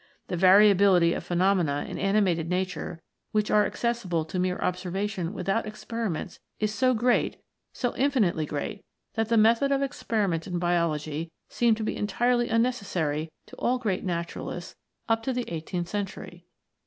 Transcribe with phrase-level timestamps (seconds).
[0.29, 3.03] The variability of phenomena in animated Nature
[3.33, 7.37] which are acces sible to mere observation without experiments is so great,
[7.71, 8.83] so infinitely great,
[9.13, 14.03] that the method of experiment in Biology seemed to be entirely unnecessary to all great
[14.03, 14.75] naturalists
[15.07, 16.47] up to the eighteenth century.